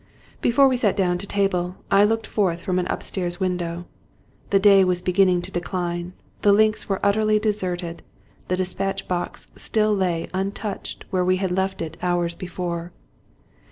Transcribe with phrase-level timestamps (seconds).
[0.41, 3.85] Before we sat down to table, I looked forth from an up stairs window.
[4.49, 8.01] The day was beginning to decline; the links were utterly deserted;
[8.47, 12.91] the dispatch box still lay untouched where we had left it hours before.